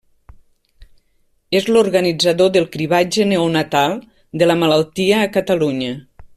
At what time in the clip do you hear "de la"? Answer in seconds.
4.43-4.57